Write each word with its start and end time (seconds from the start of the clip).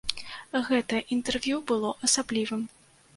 Гэтае 0.69 1.01
інтэрв'ю 1.15 1.59
было 1.73 1.91
асаблівым. 2.09 2.65